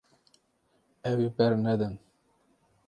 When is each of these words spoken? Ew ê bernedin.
Ew 1.09 1.17
ê 1.27 1.29
bernedin. 1.37 1.93